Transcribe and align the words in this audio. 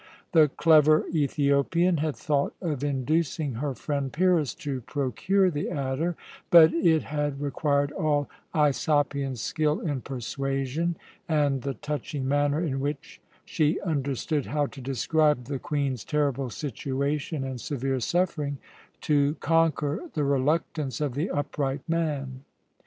The 0.31 0.49
clever 0.57 1.05
Ethiopian 1.13 1.97
had 1.97 2.15
thought 2.15 2.55
of 2.59 2.83
inducing 2.83 3.53
her 3.61 3.75
friend 3.75 4.11
Pyrrhus 4.11 4.55
to 4.55 4.81
procure 4.81 5.51
the 5.51 5.69
adder, 5.69 6.15
but 6.49 6.73
it 6.73 7.03
had 7.03 7.39
required 7.39 7.91
all 7.91 8.27
Aisopion's 8.55 9.41
skill 9.41 9.79
in 9.79 10.01
persuasion, 10.01 10.97
and 11.29 11.61
the 11.61 11.75
touching 11.75 12.27
manner 12.27 12.59
in 12.63 12.79
which 12.79 13.21
she 13.45 13.79
understood 13.81 14.47
how 14.47 14.65
to 14.65 14.81
describe 14.81 15.43
the 15.45 15.59
Queen's 15.59 16.03
terrible 16.03 16.49
situation 16.49 17.43
and 17.43 17.61
severe 17.61 17.99
suffering, 17.99 18.57
to 19.01 19.35
conquer 19.35 20.09
the 20.15 20.23
reluctance 20.23 20.99
of 20.99 21.13
the 21.13 21.29
upright 21.29 21.81
man. 21.87 22.43